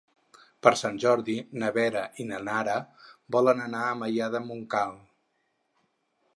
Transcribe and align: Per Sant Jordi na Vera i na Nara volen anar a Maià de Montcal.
Per 0.67 0.71
Sant 0.79 0.95
Jordi 1.03 1.35
na 1.63 1.69
Vera 1.75 2.01
i 2.23 2.25
na 2.31 2.41
Nara 2.47 2.79
volen 3.37 3.63
anar 3.69 3.85
a 3.91 3.95
Maià 4.03 4.33
de 4.37 4.45
Montcal. 4.49 4.99